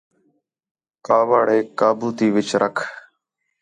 [1.05, 2.83] کاوڑیک قابو تی وِچ رَکھ